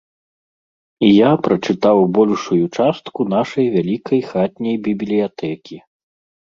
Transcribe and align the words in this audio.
І 1.07 1.09
я 1.09 1.31
прачытаў 1.49 1.97
большую 2.19 2.59
частку 2.77 3.21
нашай 3.37 3.65
вялікай 3.79 4.19
хатняй 4.35 4.77
бібліятэкі. 4.93 5.75